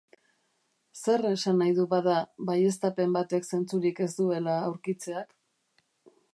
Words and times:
Zer 1.01 1.23
esan 1.31 1.59
nahi 1.63 1.75
du, 1.81 1.85
bada, 1.91 2.15
baieztapen 2.49 3.15
batek 3.19 3.47
zentzurik 3.53 4.03
ez 4.07 4.11
duela 4.23 4.59
aurkitzeak? 4.71 5.35